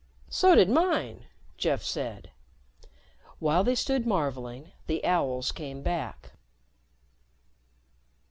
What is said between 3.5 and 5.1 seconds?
they stood marveling, the